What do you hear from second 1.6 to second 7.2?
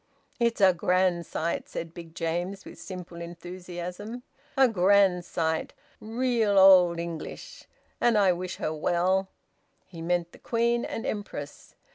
said Big James, with simple enthusiasm. "A grand sight! Real old